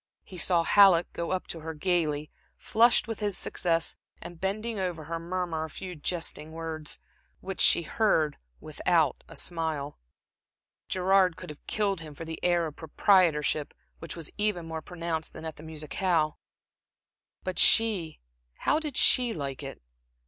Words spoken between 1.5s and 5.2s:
her gaily, flushed with his success, and bending over her,